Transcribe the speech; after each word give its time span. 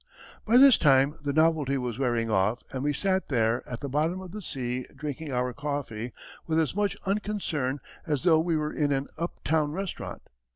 By 0.47 0.57
this 0.57 0.79
time 0.79 1.19
the 1.21 1.31
novelty 1.31 1.77
was 1.77 1.99
wearing 1.99 2.31
off 2.31 2.63
and 2.71 2.83
we 2.83 2.91
sat 2.91 3.29
there, 3.29 3.61
at 3.69 3.81
the 3.81 3.87
bottom 3.87 4.19
of 4.19 4.31
the 4.31 4.41
sea, 4.41 4.87
drinking 4.95 5.31
our 5.31 5.53
coffee 5.53 6.11
with 6.47 6.59
as 6.59 6.75
much 6.75 6.97
unconcern 7.05 7.77
as 8.07 8.23
though 8.23 8.39
we 8.39 8.57
were 8.57 8.73
in 8.73 8.91
an 8.91 9.09
up 9.19 9.43
town 9.43 9.73
restaurant. 9.73 10.23